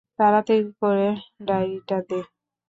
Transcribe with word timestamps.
তাড়াতাড়ি 0.19 0.61
কর, 0.79 0.97
ডায়রিটা 1.47 1.97
দে। 2.07 2.19